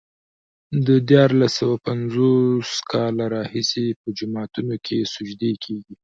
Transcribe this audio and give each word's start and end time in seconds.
د 0.87 0.89
دیارلس 1.09 1.51
سوه 1.59 1.75
پنځوس 1.87 2.71
کاله 2.91 3.25
راهيسې 3.35 3.85
په 4.01 4.07
جوماتونو 4.17 4.75
کې 4.85 4.97
سجدې 5.13 5.51
کېږي. 5.63 5.93